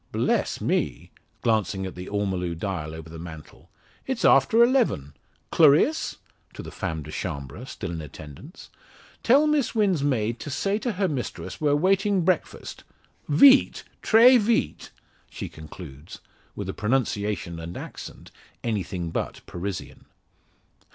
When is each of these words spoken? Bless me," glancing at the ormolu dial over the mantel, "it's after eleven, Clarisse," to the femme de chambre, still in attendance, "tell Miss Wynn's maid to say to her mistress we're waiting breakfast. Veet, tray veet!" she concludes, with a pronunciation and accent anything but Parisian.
Bless 0.11 0.59
me," 0.59 1.11
glancing 1.43 1.85
at 1.85 1.93
the 1.93 2.07
ormolu 2.09 2.55
dial 2.57 2.95
over 2.95 3.07
the 3.07 3.19
mantel, 3.19 3.69
"it's 4.07 4.25
after 4.25 4.63
eleven, 4.63 5.13
Clarisse," 5.51 6.15
to 6.55 6.63
the 6.63 6.71
femme 6.71 7.03
de 7.03 7.11
chambre, 7.11 7.63
still 7.67 7.91
in 7.91 8.01
attendance, 8.01 8.71
"tell 9.21 9.45
Miss 9.45 9.75
Wynn's 9.75 10.01
maid 10.01 10.39
to 10.39 10.49
say 10.49 10.79
to 10.79 10.93
her 10.93 11.07
mistress 11.07 11.61
we're 11.61 11.75
waiting 11.75 12.25
breakfast. 12.25 12.83
Veet, 13.29 13.83
tray 14.01 14.37
veet!" 14.39 14.89
she 15.29 15.47
concludes, 15.47 16.19
with 16.55 16.67
a 16.67 16.73
pronunciation 16.73 17.59
and 17.59 17.77
accent 17.77 18.31
anything 18.63 19.11
but 19.11 19.41
Parisian. 19.45 20.05